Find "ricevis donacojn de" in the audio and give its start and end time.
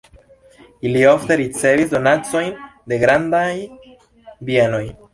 1.41-3.01